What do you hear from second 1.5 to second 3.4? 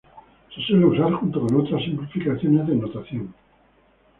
otras simplificaciones de notación.